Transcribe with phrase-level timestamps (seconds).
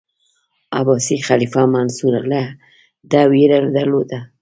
[0.79, 2.43] عباسي خلیفه منصور له
[3.11, 4.19] ده ویره درلوده.